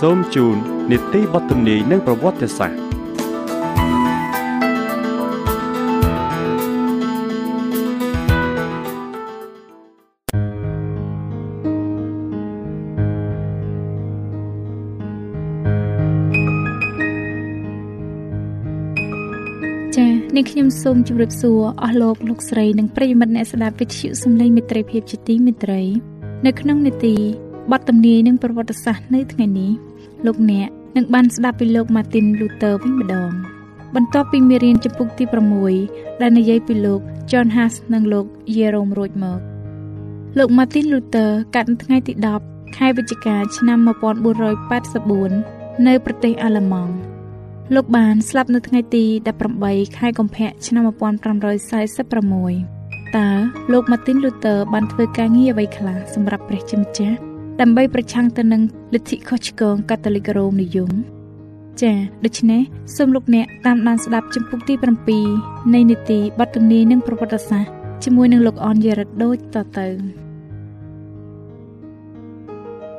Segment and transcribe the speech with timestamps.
[0.00, 0.56] សូមជូន
[0.90, 2.78] នីតិបទទំនាយនិងប្រវត្តិសាស្ត្រ
[19.96, 25.82] ចា៎នេះខ្ញុំសូមជម្រាបសួរអស់លោកលោកស្រីនិងប្រិយមិត្តអ្នកស្ដាប់វិទ្យុសំឡេងមិត្តភាពជាទីមេត្រី
[26.46, 29.72] នៅក្នុងនេតិ បទទំនាយនិងប្រវត្តិសាស្ត្រនៅថ្ងៃនេះ
[30.26, 33.30] លោកអ្នកនឹងបានស្ដាប់ពីលោក Martin Luther វិញម្ដង
[33.94, 35.24] បន្ទាប់ពីមេរៀនចំពុកទី
[35.72, 37.00] 6ដែលនិយាយពីលោក
[37.30, 39.40] John Huss និងលោក Jerome រួចមក
[40.38, 42.12] លោក Martin Luther កាត់នៅថ្ងៃទី
[42.44, 46.94] 10ខែវិច្ឆិកាឆ្នាំ1484នៅប្រទេសអាល្លឺម៉ង់
[47.74, 49.04] លោកបានស្លាប់នៅថ្ងៃទី
[49.52, 50.92] 18ខែកុម្ភៈឆ្នាំ1546
[53.16, 53.30] តើ
[53.72, 57.16] លោក Martin Luther បានធ្វើការងារអ្វីខ្លះសម្រាប់ព្រះជាម្ចាស់
[57.60, 58.62] ដើម្បីប្រឆាំងទៅនឹង
[58.94, 60.90] លទ្ធិខុសឆ្គងកាតូលិករ៉ូមនិយម
[61.82, 62.60] ចា៎ដូច្នេះ
[62.96, 64.74] សូមលោកអ្នកតាមដានស្ដាប់ចម្ពោះទី
[65.24, 67.70] 7នៃនីតិបទទំនាយនិងប្រវត្តិសាស្ត្រ
[68.04, 69.86] ជាមួយនឹងលោកអនយរិតដូចតទៅ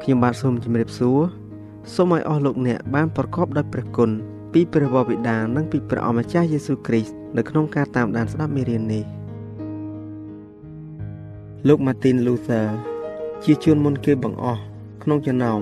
[0.01, 1.19] ខ្ញុំបាទសូមជម្រាបសួរ
[1.95, 4.09] សូមឲ្យអស់លោកអ្នកបានប្រកបដោយព្រះគុណ
[4.53, 9.03] ពីព្រះវរបិតានិងពីព្រះអម្ចាស់យេស៊ូវគ្រីស្ទនៅក្នុងការតាមដានស្ដាប់មេរៀននេះ
[11.67, 12.67] លោក Martin Luther
[13.43, 14.61] ជាជួនមុនគេបង្អស់
[15.03, 15.61] ក្នុងចំណោម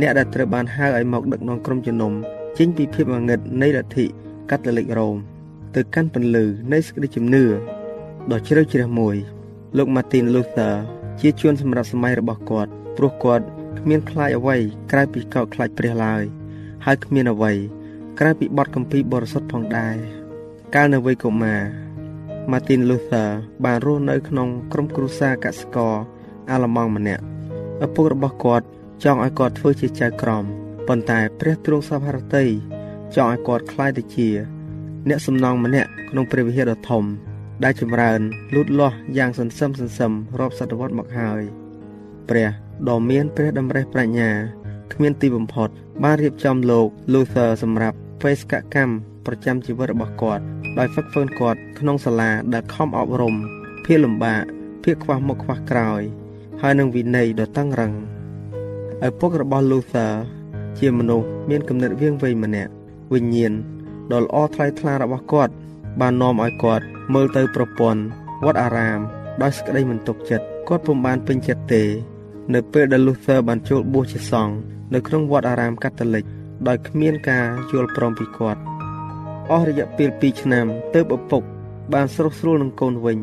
[0.00, 2.12] អ្នកដែលត្រូវបានហៅឲ្យមកដឹកនាំក្រុមជំនុំ
[2.58, 4.04] ចេញពីភាពងងឹតនៃលទ្ធិ
[4.50, 5.16] កាតូលិករ៉ូម
[5.74, 7.44] ទៅកាន់ពន្លឺនៃសេចក្តីជំនឿ
[8.30, 9.16] ដ៏ជ្រៅជ្រះមួយ
[9.76, 10.74] លោក Martin Luther
[11.20, 13.44] ជាជួនសម្រាប់សម័យរបស់គាត់ព្រោះគាត់
[13.78, 14.56] គ្មានខ្លាចអ្វី
[14.92, 16.22] ក្រៅពីកោតខ្លាចព្រះឡើយ
[16.84, 17.52] ហើយគ្មានអ្វី
[18.18, 19.96] ក្រៅពីបទគម្ពីរបរិសុទ្ធផងដែរ
[20.74, 21.62] កាលនៅវ័យកុមារ
[22.50, 23.28] Martin Luther
[23.64, 25.94] បានរស់នៅក្នុងក្រុមគ្រួសារកសិករ
[26.50, 27.22] អាឡម៉ង់ម្នាក់
[27.84, 28.66] ឪពុករបស់គាត់
[29.04, 30.44] ចង់ឲ្យគាត់ធ្វើជាចៅក្រម
[30.88, 32.44] ប៉ុន្តែព្រះទ្រង់សពហរតី
[33.14, 34.28] ចង់ឲ្យគាត់ក្លាយទៅជា
[35.08, 37.04] អ្នកសំណងម្នាក់ក្នុងព្រះវិហារដ៏ធំ
[37.64, 38.20] ដែលចម្រើន
[38.54, 41.42] លូតលាស់យ៉ាងសន្សឹមសន្សឹមរាប់សតវត្សមកហើយ
[42.28, 42.48] ព្រះ
[42.88, 44.30] ដ៏មានព្រះតម្រេះប្រាជ្ញា
[44.92, 45.68] គ្មានទីបំផុត
[46.04, 48.92] បានរៀបចំលោក Luther សម្រាប់បេសកកម្ម
[49.26, 50.42] ប្រចាំជីវិតរបស់គាត់
[50.78, 53.34] ដោយហ្វឹកហ្វឺនគាត់ក្នុងសាលាដែលខំអប់រំ
[53.84, 54.42] ភាលំបាក
[54.84, 56.02] ភាពខ្វះមុខខ្វះក្រោយ
[56.64, 57.92] ហើយនឹងវិន័យដ៏តឹងរឹង
[59.06, 60.12] ឪពុករបស់ Luther
[60.78, 62.72] ជាមនុស្សមានគំនិតវៀងវៃម្នាក់
[63.12, 63.52] វិញ្ញាណ
[64.12, 65.52] ដ៏ល្អថ្លៃថ្លារបស់គាត់
[66.00, 66.84] បាននាំឲ្យគាត់
[67.14, 68.02] មើលទៅប្រពន្ធ
[68.44, 68.98] វត្តអារាម
[69.42, 71.82] ដោយសេចក្តីមិនទុកចិត្តគាត់ពុំបានពេញចិត្តទេ
[72.54, 74.54] នៅពេលដែល Luther បានចូលបួសជាសង្ឃ
[74.94, 76.24] នៅក្នុងវត្តអារាមកាតូលិក
[76.68, 78.60] ដោយគ្មានការយល់ព្រមពីគាត់
[79.50, 81.42] អស់រយៈពេល2ឆ្នាំទើបឪពុក
[81.92, 83.18] បានស្រុះស្រួលនឹងកូនវិញ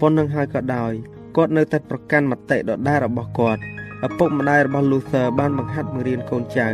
[0.00, 0.94] ប៉ុណ្ណឹងហើយក៏ដោយ
[1.36, 3.60] គាត់នៅតែប្រកាន់មតិដដែលរបស់គាត់
[4.06, 6.68] ឪពុកម្ដាយរបស់ Luther បានបង្ហាត់បង្រៀនកូនចៅ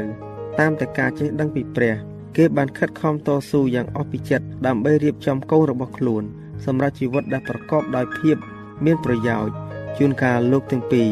[0.60, 1.94] តាមតែការចេះដឹងពីព្រះ
[2.36, 6.22] គេបានខិតខំតស៊ូយ៉ាងអស់ពីចិត្តដើម្បីរៀបចំកូនរបស់ខ្លួន
[6.64, 8.36] សម្រាប់ជីវិតដែលប្រកបដោយភាព
[8.84, 9.54] មានប្រយោជន៍
[9.98, 11.08] ជួនកាលលោកទាំងពីរ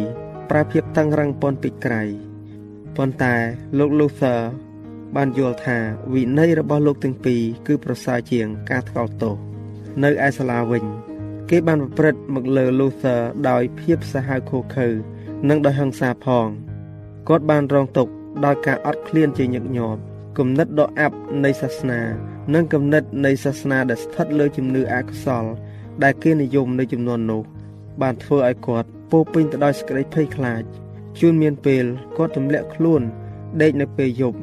[0.51, 2.03] ប្រើភាពតឹងរឹងពន់ពីក្រៃ
[2.97, 3.35] ប៉ុន្តែ
[3.79, 4.41] លោក Luther
[5.17, 5.79] បានយល់ថា
[6.15, 9.35] វិន័យរបស់លោកទាំងពីរគឺប្រសើរជាងការថ្កោលទោស
[10.03, 10.85] នៅឯសាលាវិញ
[11.50, 14.87] គេបានប្រព្រឹត្តមកលើ Luther ដោយភាពសាហាវឃោឃៅ
[15.49, 16.47] និងដោយហិង្សាផង
[17.29, 18.12] គាត់បានរងទុក្ខ
[18.44, 20.00] ដោយការអត់ឃ្លានជាញឹកញាប់
[20.38, 22.00] គំនិតដ៏អាប់នៃសាសនា
[22.55, 25.44] និងគំនិតនៃសាសនាដែលស្ថិតលើជំនឿអកុសល
[26.02, 27.43] ដែលគេនិយមនៅចំនួននោះ
[28.02, 30.62] បានធ្វើឲ្យគាត់ពោពេញទៅដោយសេចក្តីភ័យខ្លាច
[31.20, 31.85] ជួនមានពេល
[32.17, 33.02] គាត់ទម្លាក់ខ្លួន
[33.62, 34.38] ដេកនៅពេលយប់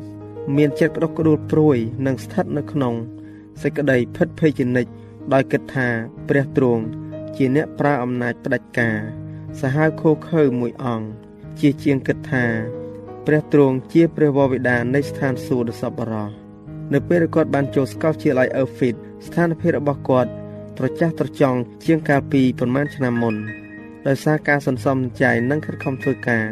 [0.58, 2.94] មានចិត្តក្តុកក្តួលព្រួយនិងស្ថិតនៅក្នុង
[3.62, 4.92] សេចក្តីភិតភ័យជានិច្ច
[5.34, 5.88] ដោយគិតថា
[6.30, 6.84] ព្រះទ្រង់
[7.36, 8.98] ជាអ្នកប្រើអំណាចផ្ដាច់ការ
[9.60, 11.08] សាហាវខូខើមួយអង្គ
[11.60, 12.46] ជាជាងគិតថា
[13.26, 16.30] ព្រះទ្រង់ជាព្រះវរបិតានៃស្ថានសួគ៌ដ៏សប្បុរស
[16.94, 18.96] នៅពេលគាត់បានចូលស្កោតជាឡៃអឺហ្វីត
[19.26, 20.32] ស្ថានភាពរបស់គាត់
[20.78, 23.36] ត្រចះត្រចង់ជាងកាលពីប្រមាណឆ្នាំមុន
[24.08, 26.46] ដោយសារការសន្សំចៃនិងខិតខំធ្វើការ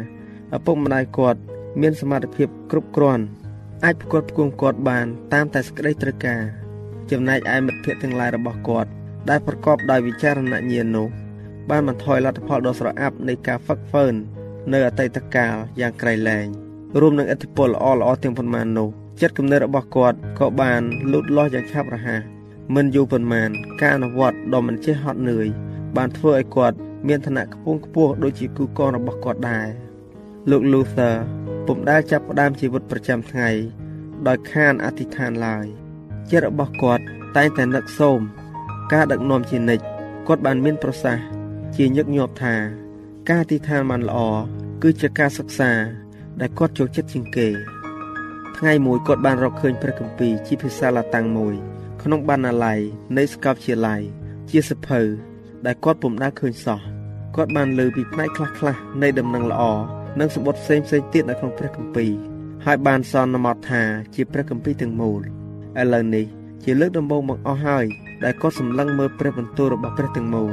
[0.56, 1.40] ឪពុកម្ដាយគាត់
[1.80, 3.24] មានសមត្ថភាពគ្រប់គ្រាន់
[3.84, 6.65] អាចផ្គត់ផ្គង់គាត់បានតាមតែសេចក្តីត្រូវការ
[7.10, 8.90] ចំណែកឯមិត្តភ័ក្តិទាំងឡាយរបស់គាត់
[9.30, 11.08] ដែលប្រកបដោយវិចារណញ្ញាណនោះ
[11.70, 14.14] បានបន្ថយលទ្ធផលដ៏ស្រអាប់នៃការហ្វឹកហ្វឺន
[14.72, 16.46] នៅអតីតកាលយ៉ាងក្រៃលែង
[17.00, 18.88] រួមនឹងឥទ្ធិពលល្អល្អទាំងប៉ុន្មាននោះ
[19.20, 20.82] ចិត្តគំនិតរបស់គាត់ក៏បាន
[21.12, 22.22] លូតលាស់យ៉ាងឆាប់រហ័ស
[22.74, 23.50] មិនយូរប៉ុន្មាន
[23.80, 25.46] ការអនុវត្តដ៏មិនចេះហត់នឿយ
[25.96, 26.76] បានធ្វើឲ្យគាត់
[27.08, 29.68] មានឋានៈខ្ពង់ខ្ពស់ដូចជាគូកងរបស់គាត់ដែរ
[30.50, 31.14] លោក Luther
[31.66, 33.48] ពុំដែលចាប់ផ្ដើមជីវិតប្រចាំថ្ងៃ
[34.26, 35.66] ដោយខានអធិដ្ឋានឡើយ
[36.30, 37.02] ចិត្តរបស់គាត់
[37.36, 38.20] តែងតែនឹកសូម
[38.92, 39.84] ការដឹកនាំជានិច្ច
[40.26, 41.22] គាត់បានមានប្រសាសន៍
[41.76, 42.54] ជាញឹកញាប់ថា
[43.28, 44.18] ការអធិដ្ឋានបានល្អ
[44.82, 45.72] គឺជាការសិក្សា
[46.40, 47.48] ដែលគាត់ចូលចិត្តជាងគេ
[48.56, 51.54] ថ្ងៃមួយគាត់បានរកឃើញព្រះគម្ពីរជាភាសាឡាតាំងមួយ
[52.02, 52.80] ក្នុងបណ្ណាល័យ
[53.16, 54.02] នៃសាកលវិទ្យាល័យ
[54.50, 55.00] ជាសភៅ
[55.66, 56.80] ដែលគាត់ពុំដែលឃើញសោះ
[57.36, 59.62] គាត់បានលើពីផ្នែកខ្លះៗនៃដំណឹងល្អ
[60.20, 62.12] និងសម្បត្តិផ្សេងៗទៀតនៅក្នុងព្រះគម្ពីរ
[62.66, 63.82] ហើយបានសន្មតថា
[64.14, 65.22] ជាព្រះគម្ពីរទាំងមូល
[65.80, 66.26] ឥឡូវនេះ
[66.64, 67.86] ជាលើកដំបូងបង្អស់ហើយ
[68.24, 70.50] ដែលគាត់សម្លឹងមើលព្រះបន្ទូលរបស់ព្រះទាំងមូល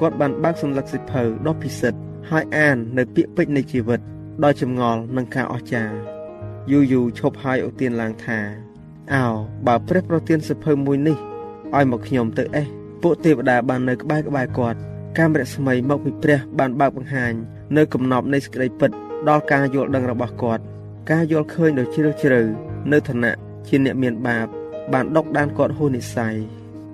[0.00, 2.00] គាត់បានបើកសម្លឹកសិភៅដ៏ពិសិដ្ឋ
[2.30, 4.00] ហើយអាននៅពាក្យពេចន៍នៃជីវិត
[4.44, 5.96] ដោយចម្ងល់និងការអស្ចារ្យ
[6.70, 8.38] យូរយូរឈប់ហើយឧទានឡើងថា
[9.14, 9.24] អោ
[9.66, 11.16] បើព្រះប្រទានសិភៅមួយនេះ
[11.76, 12.66] ឲ្យមកខ្ញុំទៅអេះ
[13.02, 14.78] ពួកទេវតាបាននៅក្បែរក្បែរគាត់
[15.18, 17.32] កាមរស្មីមកពីព្រះបានបើកបង្ហាញ
[17.76, 18.90] នៅកំណប់នៃសេចក្តីពិត
[19.28, 20.62] ដល់ការយល់ដឹងរបស់គាត់
[21.10, 22.40] ការយល់ឃើញដ៏ជ្រាលជ្រៅ
[22.92, 23.34] នៅឋានៈ
[23.68, 24.46] ជាអ្នកមានបាប
[24.92, 26.34] បានដកដានគាត់ហួសនិស័យ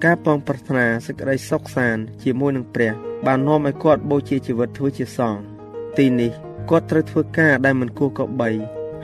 [0.04, 2.92] ការពងប្រាថ្នាសេចក្តីសុខសាន្តជាមួយនឹងព្រះ
[3.26, 5.40] បាននាំឲ្យគាត់បូជាជីវិតធ្វើជាសង្ឃ
[5.98, 6.32] ទីនេះ
[6.70, 8.50] គាត់ត្រូវធ្វើការដែលមិនគួរកបី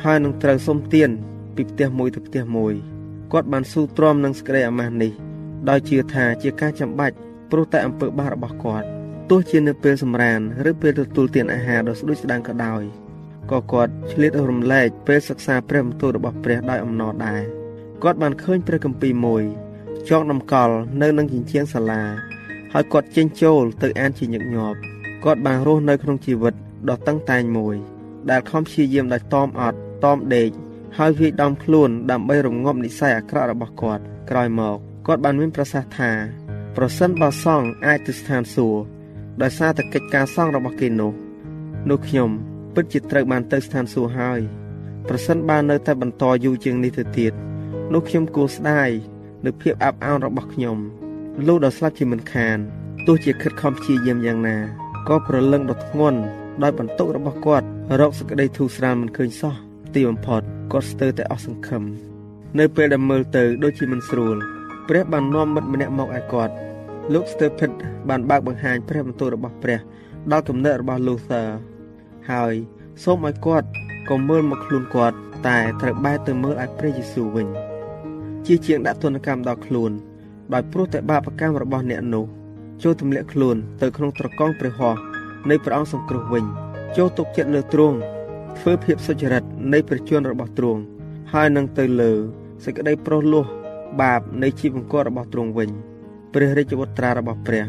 [0.04, 1.10] ហើយនឹងត្រូវសុំទាន
[1.56, 2.74] ពីផ្ទះមួយទៅផ្ទះមួយ
[3.32, 5.12] គាត់បានស៊ូទ្រាំនឹងសេចក្តីអាម៉ាស់នេះ
[5.68, 7.16] ដោយជឿថាជាការចាំបាច់
[7.50, 8.86] ព្រោះតែអំពើបាបរបស់គាត់
[9.30, 10.40] ទោះជានៅពេលសម្រាន
[10.70, 12.82] ឬពេលទទួលទានអាហារដ៏ស្ដួចស្ដាងក៏ដោយ
[13.50, 17.42] ក៏គាត់ឆ្លៀតរំលែកពេលសិក្សាព្រះបន្ទូលរបស់ព្រះដោយអំណរដែរ
[18.02, 19.44] គាត់បានឃើញព្រះគម្ពីរមួយ
[20.08, 22.02] ចងតម្កល់នៅនឹងជញ្ជាំងសាលា
[22.72, 24.78] ហើយគាត់ចេញចូលទៅអានជាញឹកញាប់
[25.24, 26.54] គាត់បានរស់នៅក្នុងជីវិត
[26.88, 27.76] ដ៏តឹងតែងមួយ
[28.30, 30.50] ដែលខំព្យាយាមដោយតមអត់តមដេក
[30.98, 34.76] ហើយវាយដំខ្លួនដើម្បីរងាប់និស័យអាក្រក់របស់គាត់ក្រោយមក
[35.06, 36.10] គាត់បានមានប្រសាសន៍ថា
[36.76, 38.80] ប្រសិនបើសង្ឃអាចទៅស្ថានសួគ៌
[39.42, 41.12] ដោយសារតែកិច្ចការសង្ឃរបស់គេនោះ
[41.90, 42.30] នោះខ្ញុំ
[42.76, 44.40] ពិតជាត្រូវបានទៅស្ថានសួគ៌ហើយ
[45.08, 47.32] ប្រសិនបើនៅតែបន្តយូរជាងនេះទៅទៀត
[47.92, 48.90] នោះខ្ញុំគួរស្ដាយ
[49.46, 50.78] នៅភាពអាប់អោនរបស់ខ្ញុំ
[51.46, 52.58] លោកដ៏ស្លាប់ជាមិនខាន
[53.06, 54.56] ទោះជាខិតខំព្យាយាមយ៉ាងណា
[55.08, 56.18] ក៏ប្រលឹងដ៏ធ្ងន់
[56.62, 57.66] ដោយបន្ទុករបស់គាត់
[58.00, 59.54] រកសក្តីធូរស្រាលមិនឃើញសោះ
[59.94, 60.42] ទីបំផុត
[60.72, 61.82] គាត់ស្ទើរតែអស់សង្ឃឹម
[62.58, 64.36] នៅពេលដែលមើលទៅដូចជាមិនស្រួល
[64.88, 66.54] ព្រះបាននាំមិត្តម្នាក់មកឲ្យគាត់
[67.12, 67.72] លោក Stephen
[68.08, 69.78] បានបើកបង្ហាញព្រះបន្ទូលរបស់ព្រះ
[70.32, 71.48] ដល់គំនិតរបស់ Luther
[72.31, 72.53] ហើយ
[73.03, 73.67] សូមឲ្យគាត់
[74.09, 75.17] ក៏មើលមកខ្លួនគាត់
[75.47, 77.47] តែត្រូវបែរទៅមើលឲ្យព្រះយេស៊ូវវិញ
[78.45, 79.91] ជាជាងដាក់ទណ្ឌកម្មដល់ខ្លួន
[80.53, 82.25] ដោយព្រោះតែបាបកម្មរបស់អ្នកនោះ
[82.83, 84.99] ចូលទម្លាក់ខ្លួនទៅក្នុងត្រកងព្រះហស្ថ
[85.49, 86.45] នៃព្រះអង្គសង្គ្រោះវិញ
[86.97, 87.97] ចូលទុកចិត្តលើទ្រង់
[88.59, 90.81] ធ្វើភាពសុចរិតនៃព្រះជន្មរបស់ទ្រង់
[91.33, 92.11] ហើយនឹងទៅលើ
[92.63, 93.45] សេចក្តីប្រោសលោះ
[94.01, 95.69] បាបនៃជីវង្គររបស់ទ្រង់វិញ
[96.33, 97.63] ព្រះរាជវុត្រារបស់ព្រះ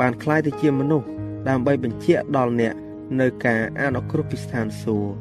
[0.00, 1.06] បានคล้ายទៅជាមនុស្ស
[1.48, 2.74] ដើម្បីបញ្ជាក់ដល់អ្នក
[3.19, 5.13] នៅការអនុគ្រោះពីស្ថានសួគ៌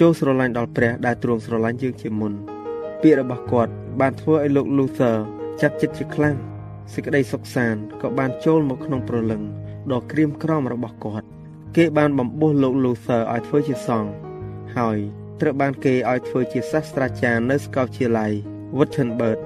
[0.00, 2.32] ចូលស្រឡាញ់ដល់ព្រះដែលទ្រង់ស្រឡាញ់យើងជាមុន
[3.02, 5.16] ពាក្យរបស់គាត់ បានធ្វើឲ្យលោក Luther
[5.60, 6.36] ចាត់ចិត្តជាខ្លាំង
[6.92, 9.42] សេចក្តីសុខសាន្តក៏បានចូលមកក្នុងប្រលឹង
[9.92, 11.26] ដ៏ក្រៀមក្រំរបស់គាត់
[11.76, 14.12] គេបានបំពោះលោក Luther ឲ្យធ្វើជាសង្ឃ
[14.76, 14.98] ហើយ
[15.40, 18.32] ត្រូវបានគេឲ្យធ្វើជាសាស្ត្រាចារ្យនៅសាកលវិទ្យាល័យ
[18.78, 19.38] Wittenberg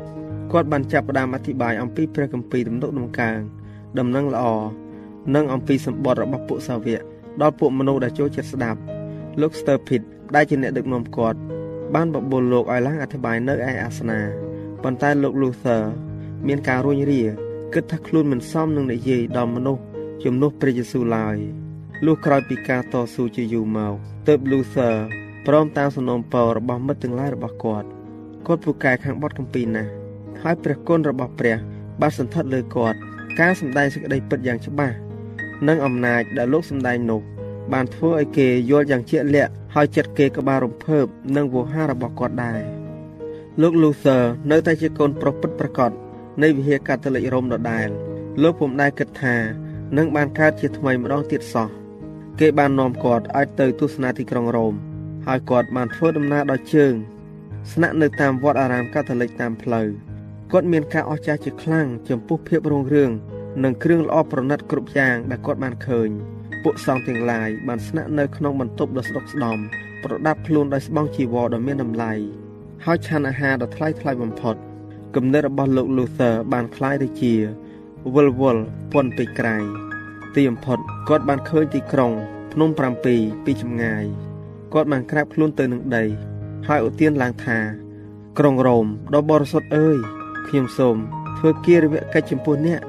[0.53, 3.39] គាត់បានចាប់ផ្ដើមអធិប្បាយអំពីព្រះគម្ពីរទំនុកដំកើង
[3.99, 4.45] ដំណឹងល្អ
[5.35, 7.03] និងអំពីសម្បត្តិរបស់ពួកសាវក
[7.41, 8.81] ដល់ពួកមនុស្សដែលចូលចិត្តស្ដាប់
[9.41, 10.03] លោក Sturpit
[10.35, 11.39] ដែលជាអ្នកដឹកនាំគាត់
[11.95, 14.21] បានបបួលលោកឲ្យឡើងអធិប្បាយនៅឯអាសនា
[14.83, 15.83] ប៉ុន្តែលោក Luther
[16.47, 17.23] មានការរួញរា
[17.75, 19.83] គិតថាខ្លួនមិនសមនឹងនិយាយដល់មនុស្ស
[20.25, 21.37] ជំនួសព្រះយេស៊ូវឡើយ
[22.07, 23.95] លុះក្រោយពីការតស៊ូជាយូរមក
[24.29, 24.95] ទើប Luther
[25.47, 27.89] ព្រមតាមសំណូមពររបស់មិត្តទាំងឡាយរបស់គាត់
[28.47, 29.91] គាត់ពូកែខាងបទកម្ពីណាស់
[30.43, 31.57] ហើយព្រះគុណរបស់ព្រះ
[32.01, 32.99] បានសន្ធិដ្ឋលើគាត់
[33.41, 34.97] ការសម្ដែងសេចក្តីពិតយ៉ាងច្បាស់
[35.67, 37.21] និងអំណាចដែលលោកសម្ដែងនោះ
[37.73, 42.61] បានធ្វើឲ្យគេយល់យ៉ាងជាក់លាក់ហើយចិត្តគេក៏បានរំភើបនឹងវោហាររបស់គាត់ដែរ
[43.63, 45.91] លោក Luther នៅតែជាកូនប្រុសពិតប្រាកដ
[46.43, 47.89] នៃវិហារកាតូលិករ៉ូមដដែល
[48.43, 49.37] លោកពុំដែលគិតថា
[49.97, 51.69] នឹងបានកើតជាថ្មីម្ដងទៀតសោះ
[52.41, 54.75] គេបាននាំគាត់ឲ្យទៅទស្សនាទីក្រុងរ៉ូម
[55.27, 56.95] ហើយគាត់បានធ្វើដំណើរដោយជើង
[57.73, 59.89] ស្នាក់នៅតាមវត្តអារាមកាតូលិកតាមផ្លូវ
[60.53, 63.11] គាត់មានការអស្ចារ្យជាខ្លាំងចំពោះភាពរុងរឿង
[63.64, 66.10] និងគ្រឿងល្អប្រណិតគ្រប់យ៉ាងដែលគាត់បានឃើញ
[66.64, 69.58] ពួកសង្ឃទាំងឡាយបានស្នាក់នៅក្នុងបន្ទប់ដ៏ស្ដុកស្ដំ
[70.04, 72.14] ប្រដាប់ខ្លួនដោយស្បង់ជីវរដ៏មានតម្លៃ
[72.86, 74.56] ហើយឆានអាហារដ៏ថ្លៃថ្លៃបំផុត
[75.16, 77.34] គំនិតរបស់លោក Luther បានคล้ายទៅជា
[78.16, 79.58] វល់វល់ពន់ពេកក្រៃ
[80.36, 80.80] ទីបំផុត
[81.10, 82.12] គាត់បានឃើញទីក្រុង
[82.54, 82.70] ភ្នំ
[83.08, 84.06] 7ពីចម្ងាយ
[84.74, 86.04] គាត់បានក្រាបខ្លួនទៅនឹងដី
[86.68, 87.60] ហើយឧទានឡើងថា
[88.40, 89.98] ក្រុងរ៉ូមដ៏បរិសុទ្ធអើយ
[90.48, 90.98] ខ្ញុំសូម
[91.38, 92.82] ធ្វើគារវកិច្ចចំពោះអ្នក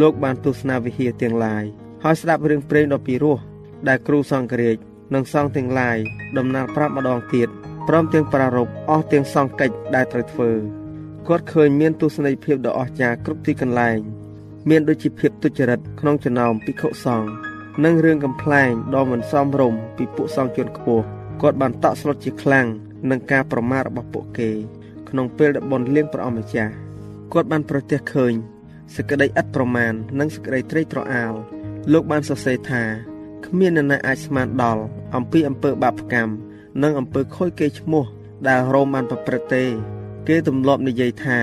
[0.00, 1.64] លោកបានទស្សនាវិហារទាំងឡាយ
[2.04, 3.38] ហើយស្ដាប់រឿងព្រេងដ៏ពីរោះ
[3.88, 4.76] ដែលគ្រូសង្ឃរាជ
[5.14, 5.98] និងសង្ឃទាំងឡាយ
[6.38, 7.48] ដំណើរប្រាប់ម្ដងទៀត
[7.88, 10.50] ព្រមទាំងប្រារព្ធអស់ទាំងសង្ឃកិច្ចដែលត្រូវធ្វើ
[11.26, 13.98] គាត់ឃើញមានទស្សនីយភាពដ៏អស្ចារ្យគ្រប់ទីកន្លែង
[14.68, 17.28] មានដូចជាភាពទុច្ចរិតក្នុងចំណោមភិក្ខុសង្ឃ
[17.84, 21.04] និងរឿងកំ pl ែងដ៏មិនសមរម្យពីពួកសង្ឃជនខ្ពស់
[21.42, 22.66] គាត់បានតក់ស្លុតជាខ្លាំង
[23.10, 24.50] នឹងការប្រមាថរបស់ពួកគេ
[25.08, 26.72] ក្នុងពេលដែលបនលៀងព្រះអង្គម្ចាស់
[27.32, 28.34] គាត់បានប្រទះឃើញ
[28.92, 31.34] សេចក្តីឥតប្រមាណនិងសេចក្តីត្រេកត្រអាល
[31.92, 32.82] លោកបានសរសេរថា
[33.46, 34.82] គ្មាននរណាអាចស្មានដល់
[35.16, 36.32] អំពីអំពើបាបកម្ម
[36.82, 38.04] និងអំពើខូចគេឈ្មោះ
[38.48, 39.64] ដែលរ៉ូមបានប្រព្រឹត្តទេ
[40.28, 41.38] គេទម្លាប់និយាយថា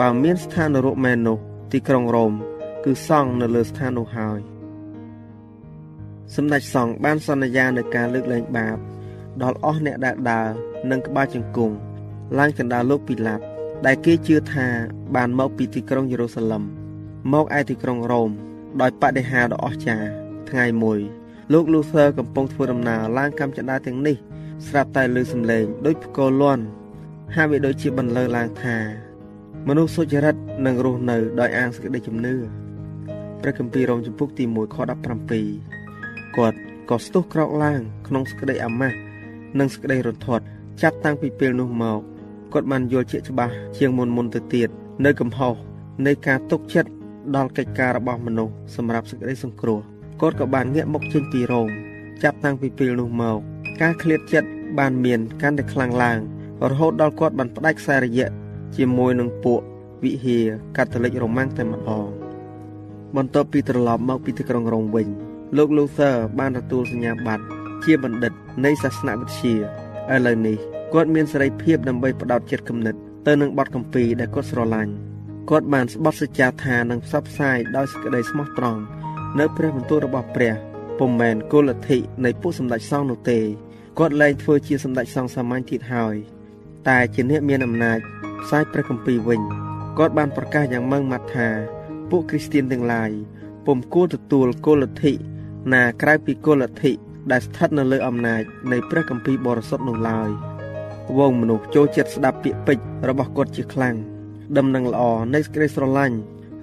[0.00, 1.38] បើមានស្ថាននរកមែននោះ
[1.72, 2.32] ទីក្រុងរ៉ូម
[2.84, 4.40] គឺសង់នៅលើស្ថាននោះហើយ
[6.34, 8.76] សម្ដេចសង្ឃបានសន្យានៅការលើកលែងបាប
[9.42, 10.48] ដល់អស់អ្នកដែលដើរ
[10.90, 11.74] និងក្បាលជង្គង់
[12.38, 13.44] ឡើងកណ្ដាលលោកពីឡាប់
[13.86, 14.66] ដែលគេជឿថា
[15.14, 16.62] បានមកពីទីក្រុងយេរូសាឡឹម
[17.32, 18.30] មកឯទីក្រុងរ៉ូម
[18.80, 20.08] ដោយបដិហាដ៏អស្ចារ្យ
[20.50, 21.00] ថ្ងៃមួយ
[21.52, 24.16] លោក Luther កំពុងធ្វើដំណើរឡើងកម្មចដាទាំងនេះ
[24.66, 26.64] ស្រាប់តែឮសំឡេងដូចផ្គរលាន់
[27.34, 28.76] ហើយវាដូចជាបន្លឺឡើងថា
[29.68, 30.36] មនុស្សសុចរិត
[30.66, 32.34] នឹងរស់នៅដោយអាងសេចក្តីជំនឿ
[33.40, 34.76] ព្រះគម្ពីររ៉ូមចំពុកទី1ខ
[35.40, 36.58] 17គាត់
[36.90, 38.96] ក៏ស្ទុះក្រោកឡើងក្នុងសេចក្តីអាម៉ាស់
[39.58, 40.44] និងសេចក្តីរន្ធត់
[40.82, 42.00] ចាប់តាំងពីពេលនោះមក
[42.54, 44.68] គាត់បានយល់ជាក់ច្បាស់ជាងមុនមុនទៅទៀត
[45.04, 45.54] នៅកំហុស
[46.06, 46.90] នៃការទុកចិត្ត
[47.36, 49.78] ដល់កិច្ចការរបស់មនុស្សសម្រាប់សេចក្តីសង្គ្រោះ
[50.20, 51.68] គាត់ក៏បានងាកមកចេញពីរោង
[52.22, 53.38] ចាប់តាំងពីពេលនោះមក
[53.80, 56.18] ការឃ្លាតចិត្តបានមានកាន់តែខ្លាំងឡើង
[56.70, 58.28] រហូតដល់គាត់បានផ្ដាច់ខ្សែរយៈ
[58.76, 59.60] ជាមួយនឹងពួក
[60.04, 60.44] វិហារ
[60.76, 62.06] កាតូលិករ៉ូម៉ាំងតែម្ដង
[63.16, 65.06] បន្ទាប់ពីត្រឡប់មកពីទីក្រុងរ៉ូមវិញ
[65.56, 67.44] លោក Luther បានទទួលសញ្ញាបត្រ
[67.84, 68.32] ជាបណ្ឌិត
[68.64, 69.54] នៃសាសនវិទ្យា
[70.14, 72.94] ឥឡូវនេះ គាត់មានសេរីភាពដើម្បីផ្ដោតចិត្តគំនិត
[73.26, 74.92] ទៅនឹងបទកម្ពីដែលគាត់ស្រឡាញ់
[75.50, 78.80] គាត់បានស្បត់សច្ចាថានឹងផ្សព្វផ្សាយដោយសេចក្តីស្មោះត្រង់
[79.38, 80.54] នៅព្រះបន្ទូលរបស់ព្រះ
[80.98, 83.40] ពុំមែនគោលលទ្ធិនៃពួកសម្ដេចសង្ឃនោះទេ
[83.98, 86.16] គាត់លែងធ្វើជាសម្ដេចសង្ឃសាមញ្ញទៀតហើយ
[86.88, 87.98] តែជាអ្នកមានអំណាច
[88.42, 89.40] ផ្សាយព្រះគម្ពីរវិញ
[89.98, 91.48] គាត់បានប្រកាសយ៉ាងម៉ឺងម៉ាត់ថា
[92.10, 93.10] ពួកគ្រីស្ទានទាំងឡាយ
[93.66, 95.12] ពុំគួរទទួលគោលលទ្ធិ
[95.72, 96.92] ណាក្រៅពីគោលលទ្ធិ
[97.30, 100.53] ដែលស្ថិតនៅលើអំណាចនៃព្រះគម្ពីរបរិសុទ្ធនោះឡើយ
[101.18, 103.96] វងមនុស្សចូលចិត្តស្ដាប់ពាក្យពេចន៍របស់គាត់ជាខ្លាំង
[104.56, 105.02] ដំណឹងល្អ
[105.34, 106.16] នៃសេចក្តីស្រឡាញ់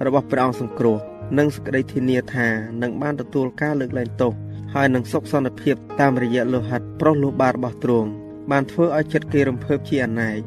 [0.06, 0.98] របស់ព្រះអង្គសង្គ្រោះ
[1.38, 2.48] និងសេចក្តីធានាថា
[2.82, 4.34] នឹងបានទទួលការលើកលែងទោស
[4.74, 8.10] ហើយនឹងសុខសន្តិភាពតាមរយៈលោហិតប្រុសលោះបារបស់ទ្រង់
[8.52, 10.38] បានធ្វើឲ្យចិត្តគេរំភើបជាអនេក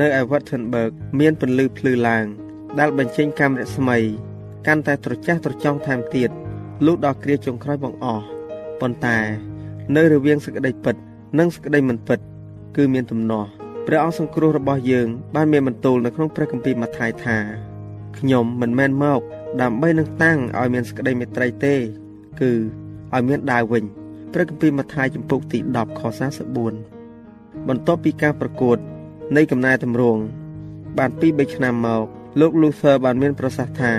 [0.00, 0.90] នៅឯ Wittenberg
[1.20, 2.26] មានពន្លឺភ្លឺឡើង
[2.78, 3.98] ដែលបញ្ចេញកាំរស្មី
[4.66, 6.30] កាន់តែត្រចះត្រចង់ថែមទៀត
[6.86, 8.24] លុះដល់គ្រាចុងក្រោយបងអស់
[8.80, 9.18] ប៉ុន្តែ
[9.96, 10.96] នៅរវាងសេចក្តីពិត
[11.38, 12.18] និងសេចក្តីមិនពិត
[12.76, 13.48] គឺមានទំនាស់
[13.86, 17.38] ព្រះអង្គសង្គ្រោះរបស់យើងបានមានបន្ទូលនៅក្នុងព្រះគម្ពីរម៉ាថាយថា
[18.18, 19.20] ខ្ញុំមិនមែនមក
[19.62, 21.74] ដើម្បីនឹងតាំងឲ្យមានសក្តីមេត្រីទេ
[22.40, 22.52] គឺ
[23.14, 23.84] ឲ្យមានដាវវិញ
[24.32, 26.00] ព្រះគម្ពីរម៉ាថាយចំពុកទី10ខ
[27.04, 28.78] 44បន្ទាប់ពីការប្រកួត
[29.36, 30.22] នៃកំណែតម្រង់
[30.98, 32.04] បានពី3ឆ្នាំមក
[32.40, 33.92] លោក Luther បានមានប្រសាសន៍ថា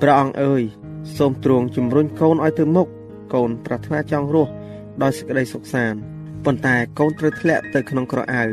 [0.00, 0.62] ព្រះអង្គអើយ
[1.16, 2.88] សូមទ្រង់ជំរុញកូនឲ្យទៅមុខ
[3.34, 4.52] កូនប្រាថ្នាចង់រស់
[5.02, 6.00] ដោយសេចក្តីសុខសាន្ត
[6.44, 8.44] ប៉ុន្តែកូនត្រូវធ្លាក់ទៅក្នុងក្រអៅ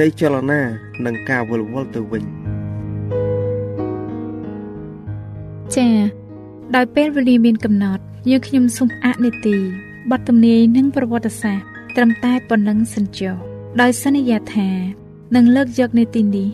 [0.00, 0.60] នៃចលនា
[1.04, 2.24] និងការវល់វល់ទៅវិញ
[5.74, 5.96] ចា៎
[6.74, 9.56] ដោយពេលវេលាមានកំណត់យើងខ្ញុំសូមអនុទី
[10.10, 13.34] បទទំនាយនិងប្រវត្តិសាស្ត្រត្រឹមតែប៉ុណ្ណឹងសិនចុះ
[13.80, 14.70] ដោយសន្យាថា
[15.34, 16.50] នឹងលើកយកនៅទីនេះ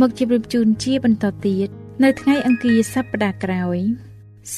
[0.00, 1.68] មកជម្រាបជូនជាបន្តទៀត
[2.02, 3.78] នៅថ្ងៃអង្គារសប្តាហ៍ក្រោយ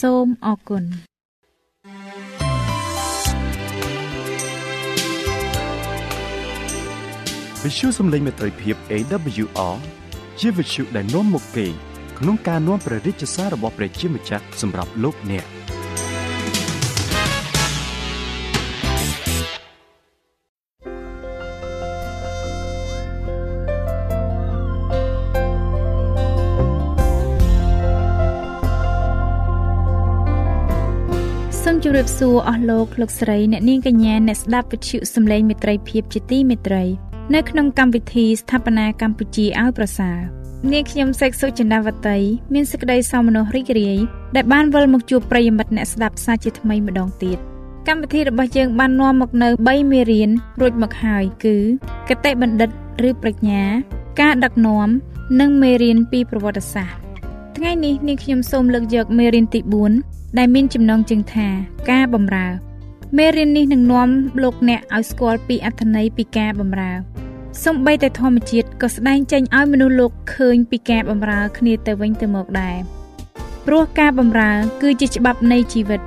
[0.01, 0.85] សូមអរគុណ
[7.67, 9.77] វិទ្យុសំឡេងមេត្រីភាព AWR
[10.41, 11.67] ជាវិទ្យុដែលនាំមកពី
[12.19, 15.47] ក្នុងការនាំព្រះរាជសាររបស់ព្រះជាម្ចាស់សម្រាប់លោកអ្នក។
[31.63, 40.19] សសូមជម្រាបសួរអស់លោកលោកស្រីអ្នកនាងកញ្ញាអ្នកស្ដាប់វិទ្យុសំឡេងមេត្រីភាពជាទីមេត្រី នៅក្នុងកម្មវិធីស្ថាបនាកម្ពុជាឲ្យប្រសើរ
[40.73, 42.19] នាងខ្ញុំសេកសុចិនាវតី
[42.55, 43.99] មានសេចក្តីសោមនស្សរីករាយ
[44.37, 47.39] ដែលបានវិលមកជួបប្រិយមិត្តអ្នកស្ដាប់សាជាថ្មីម្ដងទៀត
[47.89, 51.57] កម្មវិធីរបស់យើងបាននាំមកនៅ3មេរៀនរួចមកហើយគឺ
[52.09, 52.71] កតេបណ្ឌិត
[53.09, 53.63] ឬប្រាជ្ញា
[54.21, 54.89] ការដឹកនាំ
[55.41, 56.99] និងមេរៀនពីប្រវត្តិសាស្ត្រ
[57.57, 59.61] ថ្ងៃនេះនាងខ្ញុំសូមលើកយកមេរៀនទី
[59.99, 61.49] 4ដែលមានចំណងជើងថា
[61.91, 62.49] ការបម្រើ
[63.19, 64.09] មេរៀននេះនឹងនាំ
[64.43, 66.93] លោកអ្នកឲ្យស្គាល់ពីអត្ថន័យពីការបម្រើ
[67.65, 72.77] សំបីតែធម្មជាតិក៏ស្ដែងចេញឲ្យមនុស្សលោកឃើញពីការបម្រើគ្នាទៅវិញទៅមកដែរ
[73.67, 74.51] ព្រោះការបម្រើ
[74.83, 76.01] គឺជាច្បាប់នៃជីវិត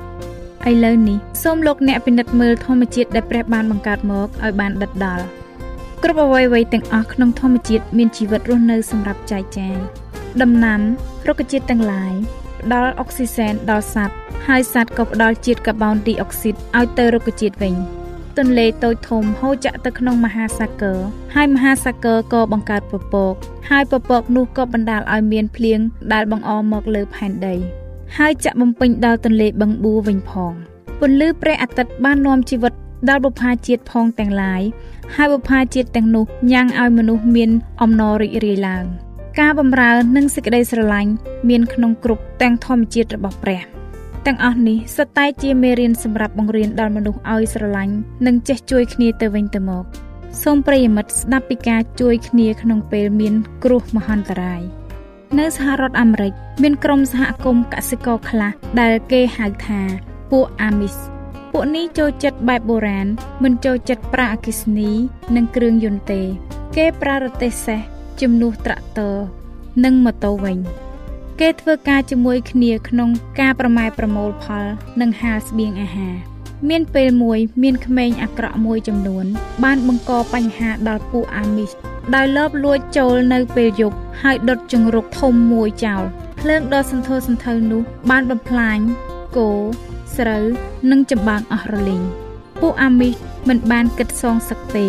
[0.70, 5.26] ឥឡូវនេះសូមលោកអ្នកពិនិត្យមើលធម្មជាតិដែលព្រះបានបង្កើតមកឲ្យបានដិតដល់
[6.04, 9.76] គ្រប់អ្វីៗទាំងអស់ក្នុងធម្មជាតិមានជីវិតរស់នៅសម្រាប់ចែកចាយ
[10.42, 10.80] ដំណាំ
[11.28, 12.14] រុក្ខជាតិទាំងឡាយ
[12.66, 14.16] ផ្ដល់អុកស៊ីសែនដល់សត្វ
[14.48, 17.76] ហើយសត្វក៏ផ្ដល់ជាតិកាបូនឌីអុកស៊ីតឲ្យទៅរុក្ខជាតិវិញ។
[18.38, 20.98] ទន្លេតូចធំហូរចាក់ទៅក្នុងមហាសាគរ
[21.36, 23.34] ហើយមហាសាគរក៏បង្កើតពពក
[23.70, 25.80] ហើយពពកនោះក៏បណ្ដាលឲ្យមានភ្លៀង
[26.14, 27.56] ដែលបង្អមមកលើផែនដី
[28.18, 30.54] ហើយចាក់បំពេញដល់ទន្លេបឹងបួវិញផង
[31.00, 32.74] ពន្លឺព្រះអាទិត្យបាននាំជីវិត
[33.10, 34.62] ដល់បុព្វាជាតិផងទាំងឡាយ
[35.16, 37.50] ហើយបុព្វាជាតិទាំងនោះញ៉ាំងឲ្យមនុស្សមាន
[37.82, 38.86] អំណររីករាយឡើង
[39.40, 41.12] ការបម្រើនិងសេចក្តីស្រឡាញ់
[41.50, 43.62] មានក្នុងគ្រប់ទាំងធម្មជាតិរបស់ព្រះ
[44.26, 49.84] ទាំងអស់នេះសុទ្ធតែជាមេរៀនសម្រាប់បង្រៀនដល់មនុស្សឲ្យស្រឡាញ់និងចេះជួយគ្នាទៅវិញទៅមក
[50.44, 54.62] សូមប្រិយមិត្តស្ដាប់ពីការជួយគ្នាក្នុងពេលមានគ្រោះមហន្តរាយ
[55.40, 59.82] នៅសហរដ្ឋអាមេរិកមានក្រុមសហគមន៍កសិករខ្លះដែលគេហៅថា
[60.32, 60.96] ពួកអាមីស
[61.52, 63.08] ពួកនេះចូលចិត្តបែបបុរាណ
[63.44, 64.92] មិនចូលចិត្តប្រើអគ្គិសនី
[65.36, 66.22] និងគ្រឿងយន្តទេ
[66.78, 67.82] គេប្រើរទេះសេះ
[68.22, 69.16] ជំនួសត្រាក់ទ័រ
[69.84, 70.58] និងម៉ូតូវិញ
[71.40, 74.66] គេធ្វើការជាមួយគ្នាក្នុងការប្រម៉ែប្រមូលផល
[75.02, 76.16] និងហាលស្បៀងអាហារ
[76.70, 79.26] មានពេលមួយមានក្មេងអាក្រក់មួយចំនួន
[79.64, 81.72] បានបង្កបញ្ហាដល់ពួកអាមីស
[82.16, 86.04] ដោយលបលួចចូលនៅពេលយប់ហើយដុតជង្រុកធំមួយចោល
[86.42, 88.80] ភ្លើងដ៏សន្ធោសន្ធៅនោះ បានបំផ្លាញ
[89.38, 89.50] គោ
[90.18, 90.44] ស្រូវ
[90.92, 92.04] និងចម្បាំងអស់រលីង
[92.62, 93.14] ពួកអាមីស
[93.48, 94.86] មិនបានគិតសងសឹកទេ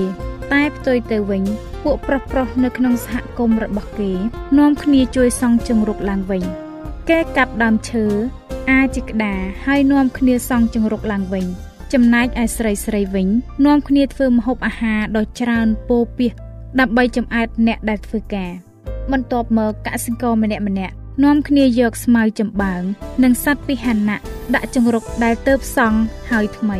[0.52, 1.42] តែផ្ទុយទៅវិញ
[1.86, 4.12] ពួកប្រុសប្រុសនៅក្នុងសហគមន៍របស់គេ
[4.58, 6.42] នាំគ្នាជួយសង់ជង្រុកឡើងវិញ
[7.08, 8.04] គេកាប់ដើមឈើ
[8.70, 11.46] អាចក្តារហើយនាំគ្នាសង់ជង្រុកឡើងវិញ
[11.92, 13.28] ចំណែកឯស្រីស្រីវិញ
[13.66, 16.32] នាំគ្នាធ្វើម្ហូបអាហារដ៏ច្រើនពោពាស
[16.80, 18.52] ដើម្បីចំអែតអ្នកដែលធ្វើការ
[19.12, 20.94] បន្ទាប់មកកសិករម្នាក់ម្នាក់
[21.24, 22.82] នាំគ្នាយកស្មៅចំបើង
[23.22, 24.18] និងសត្វពីហណៈ
[24.54, 25.98] ដាក់ចង្រុកដែលទៅផ្សង់
[26.30, 26.78] ហើយថ្មី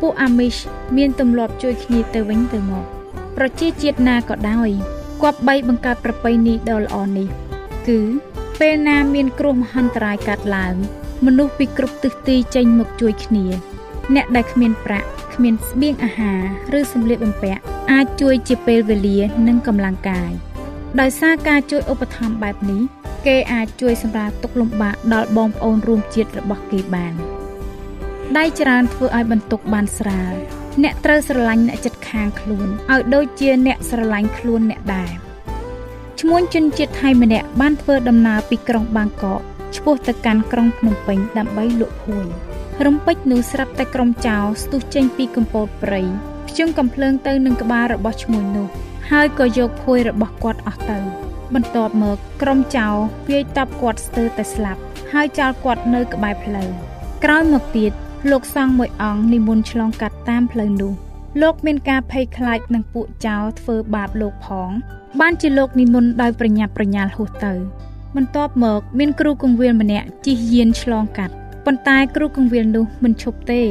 [0.00, 0.56] ពួកអាមីស
[0.96, 2.93] មានទម្លាប់ជួយគ្នាទៅវិញទៅមក
[3.36, 4.68] ប្រជាជាតិណាក៏ដោយ
[5.22, 7.28] គប្បីបង្កើតប្រពៃណីដ៏ល្អនេះ
[7.88, 8.00] គឺ
[8.60, 10.74] ពេលណាមានគ្រោះមហន្តរាយកើតឡើង
[11.26, 13.46] មនុស្សពីគ្រប់ទិសទីចេញមកជួយគ្នា
[14.14, 16.32] អ្នកដែលគ្មានប្រាក់គ្មានស្បៀងអាហា
[16.72, 17.60] រឬសម្លៀកបំពាក់
[17.92, 19.18] អាចជួយជាពេលវេលា
[19.48, 20.30] និងកម្លាំងកាយ
[21.00, 22.82] ដោយសារការជួយឧបត្ថម្ភបែបនេះ
[23.26, 27.14] គេអាចជួយសម្រាលទុក្ខលំបាកដល់បងប្អូនរួមជាតិរបស់គេបាន
[28.36, 30.34] ដៃច្រើនធ្វើឲ្យបន្ទុកបានស្រាល
[30.82, 35.10] អ្នកត្រូវស្រឡាញ់អ្នកចិត្តខាងខ្លួនឲ្យដូចជាអ្នកស្រឡាញ់ខ្លួនអ្នកដែរ
[36.20, 39.40] ឈ្មោះជនជាតិថៃម្នាក់បានធ្វើដំណើរពីក្រុងបាងកក
[39.76, 42.26] ឆ្ពោះទៅកាន់ក្រុងភ្នំពេញដើម្បីលក់ភួយ
[42.86, 46.02] រំពេចនោះស្រាប់តែក្រុមចៅស្ទុះចេញពីកំពតព្រៃ
[46.48, 48.66] ភ្ជង់កំភ្លើងទៅនឹងក្បាលរបស់ឈ្មោះនោះ
[49.10, 50.98] ហើយក៏យកភួយរបស់គាត់អស់ទៅ
[51.54, 52.86] បន្ទាប់មកក្រុមចៅ
[53.30, 54.80] វាយតបគាត់ស្ទើរតែស្លាប់
[55.12, 56.68] ហើយចោលគាត់នៅក្បែរផ្លូវ
[57.24, 57.92] ក្រោយមកទៀត
[58.30, 60.92] លោកសង្ឃមួយអង្គនិមន្តឆ្លងកាត់តាមផ្លូវនោះ
[61.42, 64.70] លោកមានការភ័យខ្លាចនឹងពួកចោរធ្វើបាបលោកផង
[65.20, 67.52] បានជាលោកនិមន្តដោយប្រញាប់ប្រញាល់ហួសទៅ
[68.16, 71.34] បន្ទាប់មកមានគ្រូកងវិលម្នាក់ជិះយានឆ្លងកាត់
[71.66, 73.62] ប៉ុន្តែគ្រូកងវិលនោះមិនឈប់ទេ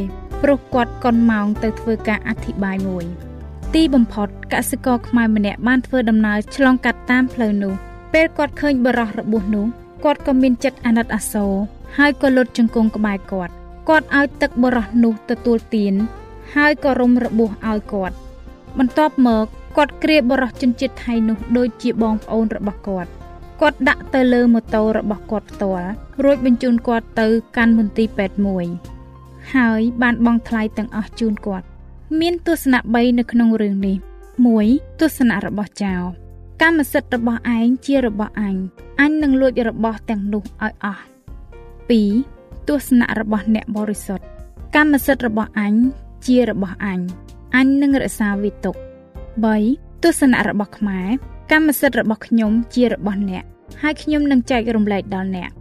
[0.41, 3.05] ព្រោះគាត់កន់ម៉ោងទៅធ្វើការអធិប្បាយមួយ
[3.73, 7.73] ទីបំផុតកសិករខ្មែរម្នាក់បានធ្វើដំណើរឆ្លងកាត់តាមផ្លូវនោះ
[8.13, 9.65] ពេលគាត់ឃើញបរោះរបួសនោះ
[10.03, 11.53] គាត់ក៏មានចិត្តអាណិតអាសូរ
[11.97, 13.53] ហើយក៏លុតជង្គង់ក្បែរគាត់
[13.89, 15.93] គាត់ឲ្យទឹកបរោះនោះទទួលទាន
[16.55, 18.15] ហើយក៏រុំរបួសឲ្យគាត់
[18.79, 19.45] បន្ទាប់មក
[19.77, 23.09] គាត់គ្រាបរោះជនជាតិថៃនោះដូចជាបងប្អូនរបស់គាត់
[23.61, 25.87] គាត់ដាក់ទៅលើម៉ូតូរបស់គាត់ផ្ទាល់
[26.23, 28.65] រួចបញ្ជូនគាត់ទៅកាន់មន្ទីរពេទ្យមួយ
[29.55, 31.65] ហើយបានបង់ថ្លៃទាំងអស់ជូនគាត់
[32.19, 33.97] មានទស្សនៈ3នៅក្នុងរឿងនេះ
[34.49, 35.93] 1ទស្សនៈរបស់ចៅ
[36.61, 38.55] កម្មសិទ្ធិរបស់ឯងជារបស់អញ
[39.01, 41.03] អញនឹងលួចរបស់ទាំងនោះឲ្យអស់
[41.89, 42.32] 2
[42.67, 44.25] ទស្សនៈរបស់អ្នកបរិសុទ្ធ
[44.75, 45.73] កម្មសិទ្ធិរបស់អញ
[46.27, 46.99] ជារបស់អញ
[47.55, 48.75] អញនឹងរក្សាវាទុក
[49.39, 51.07] 3ទស្សនៈរបស់ខ្មែរ
[51.51, 53.43] កម្មសិទ្ធិរបស់ខ្ញុំជារបស់អ្នក
[53.81, 55.51] ហើយខ្ញុំនឹងចែករំលែកដល់អ្នក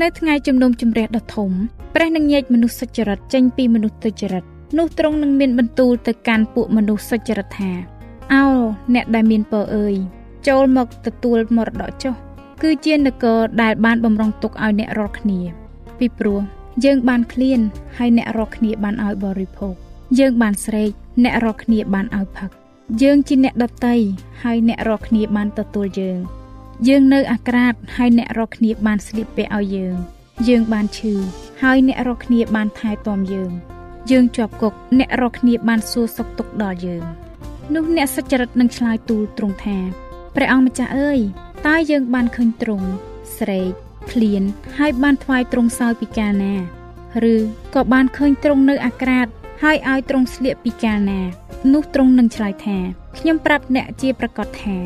[0.00, 1.50] នៅថ្ងៃជំនុំជម្រះដ៏ធំ
[1.94, 4.44] ព្រះនឹងញែកមនុស្សសុចរិតចេញពីមនុស្សទុច្ចរិត
[4.78, 7.72] នោះទ្រង់នឹងមានបន្ទូលទៅកាន់ពួកមនុស្សសុចរិតថា
[8.32, 8.44] អោ
[8.94, 9.94] អ្នកដែលមានពរអើយ
[10.48, 12.14] ចូលមកទទួលមរតកចុះ
[12.62, 15.40] គឺជានគរដែលបានបំរុងទុកឲ្យអ្នករាល់គ្នា
[15.98, 16.40] ពីព្រោះ
[16.84, 17.60] យើងបានឃ្លាន
[17.96, 19.74] ហើយអ្នករាល់គ្នាបានឲ្យបរិភោគ
[20.18, 20.90] យើងបានស្រេក
[21.24, 22.50] អ្នករាល់គ្នាបានឲ្យផឹក
[23.02, 23.96] យើងជាអ្នកដតី
[24.42, 26.18] ហើយអ្នករាល់គ្នាបានទទួលយើង
[26.88, 29.96] យើងនៅអាក្រាតហើយអ្នករាល់គ្នាបានស្លៀកពាក់ឲ្យយើង
[30.48, 31.14] យើងបានឈឺ
[31.62, 33.50] ហើយអ្នករាល់គ្នាបានថែទាំយើង
[34.10, 37.04] យើងជាប់គុកអ្នករាល់គ្នាបានសួរសុខទុក្ខដល់យើង
[37.74, 39.78] នោះអ្នកសុចរិតនឹងឆ្លើយទូលទ្រង់ថា
[40.36, 41.20] ព្រះអង្គម្ចាស់អើយ
[41.66, 42.88] តើយើងបានឃើញទ្រង់
[43.36, 43.72] ស្រេក
[44.12, 44.42] ឃ្លាន
[44.78, 46.54] ហើយបានថ្វាយទ្រង់សោយពីកាលណា
[47.32, 47.34] ឬ
[47.74, 49.26] ក៏បានឃើញទ្រង់នៅអាក្រាត
[49.62, 51.20] ហើយឲ្យទ្រង់ស្លៀកពីកាលណា
[51.72, 52.78] នោះទ្រង់នឹងឆ្លើយថា
[53.18, 54.76] ខ្ញុំប្រាប់អ្នកជាប្រកាសថា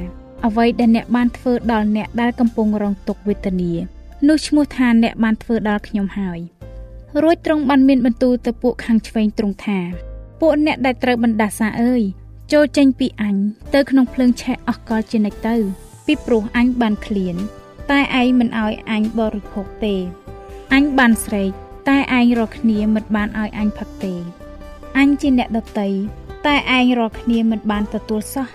[0.46, 3.72] អ្វីដែលអ្នកបានធ្វើដល់អ្នកដែលកំពុងរងទុក្ខវេទនា
[4.28, 6.38] នោះឈ្មោះថាអ្នកបានធ្វើដល់ខ្ញុំហើយ
[7.22, 9.78] រួចទ្រង់បានមានបន្ទូលទៅពួកខាងឆ្វេងទ្រង់ថា
[10.40, 12.02] ពួកអ្នកដែលត្រូវបណ្ដាសាអើយ
[12.52, 13.36] ចូលចេញពីអញ
[13.74, 15.56] ទៅក្នុងភ្លើងឆេះអស់កលជានិច្ចទៅ
[16.06, 17.36] ពីព្រោះអញបានឃ្លាន
[17.90, 19.94] តែឯងមិនអោយអញបរិភោគទេ
[20.74, 21.50] អញបានស្រែក
[21.88, 24.14] តែឯងរកគ្នាមិនបានអោយអញផឹកទេ
[24.98, 25.90] អញជាអ្នកដតី
[26.46, 28.48] តែឯងរកគ្នាមិនបានទទួលសោះ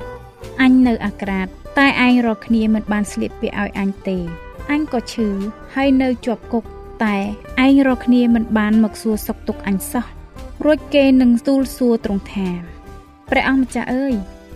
[0.61, 4.17] អញនៅអាក្រាតតែឯងរកគ្នាមិនបានស្លៀកពាក់ឲ្យអញទេ
[4.71, 5.29] អញក៏ឈឺ
[5.75, 6.63] ហើយនៅជាប់គុក
[7.03, 7.15] តែ
[7.65, 10.05] ឯងរកគ្នាមិនបានមកសួរសុខទុក្ខអញសោះ
[10.65, 12.49] រួចគេនឹងទូលសួរត្រង់ថា
[13.29, 14.13] ព្រះអង្គម្ចាស់អើយ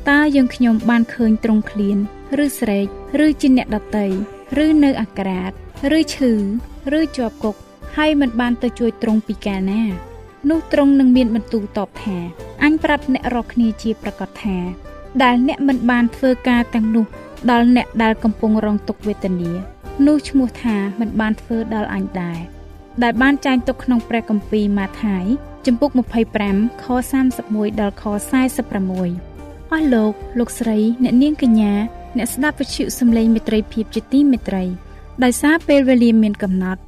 [0.10, 1.98] តើយើងខ្ញុំបានឃើញត្រង់ឃ្លាន
[2.44, 2.88] ឬស្រែក
[3.26, 4.08] ឬជាអ្នកដតី
[4.66, 5.52] ឬនៅអាក្រាត
[5.98, 6.32] ឬឈឺ
[6.98, 7.56] ឬជាប់គុក
[7.96, 9.84] ហើយមិនបានទៅជួយទ្រង់ពីកាលណា
[10.50, 12.18] នោះទ្រង់នឹងមានបន្ទូលតបថា
[12.64, 14.58] អញប្រាប់អ្នករកគ្នាជាប្រកាសថា
[15.24, 17.06] ដែលអ្នកមិនបានធ្វើការទាំងនោះ
[17.52, 19.52] ដល់អ្នកដែលកំពុងរងទុក្ខវេទនា
[20.08, 22.40] នោះឈ្មោះថាមិនបានធ្វើដល់អញដែរ
[23.04, 25.26] ដែលបានចែងទុកក្នុងព្រះគម្ពីរម៉ាថាយ
[25.66, 25.90] ចំពុក
[26.38, 26.86] 25ខ
[27.32, 28.04] 31ដល់ខ
[28.84, 31.74] 46អស់លោកលោកស្រីអ្នកនាងកញ្ញា
[32.18, 34.64] អ្នកស្ដាប់វិទ្យុសំឡេងមេត្រីភាពជាទីមេត្រី
[35.24, 36.82] ដោយសារពេលវេលាមានកំណត់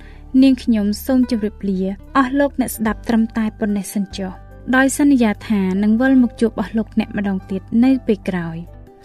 [0.43, 1.79] នាងខ្ញុំសូមជម្រាបលា
[2.17, 4.31] អស់លោកអ្នកស្ដាប់ត្រឹមតែប៉ុណ្ណេះសិនចុះ
[4.75, 8.57] ដោយសន្យាថានឹងវិលមកជួបអស់លោកអ្នកម្ដងទៀតនៅពេលក្រោយ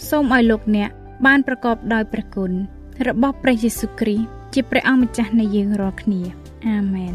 [0.09, 0.91] សូមឲ្យលោកអ្នក
[1.27, 2.53] បានប្រកបដោយព្រះគុណ
[3.09, 6.21] របស់ព្រះយេស៊ូវគ្រីស្ទជាព្រះអង្គម្ចាស់នៃយើងរាល់គ្នា
[6.69, 7.15] អាមែន